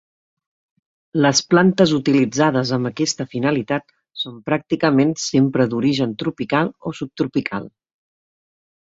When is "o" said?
6.91-6.95